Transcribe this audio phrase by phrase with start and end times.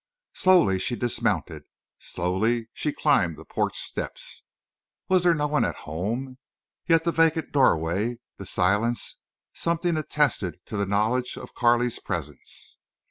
[0.33, 4.41] Slowly she dismounted—slowly she climbed the porch steps.
[5.07, 6.39] Was there no one at home?
[6.87, 12.79] Yet the vacant doorway, the silence—something attested to the knowledge of Carley's presence.